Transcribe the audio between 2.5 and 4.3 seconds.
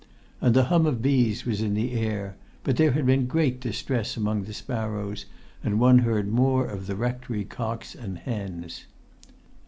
but there had been great distress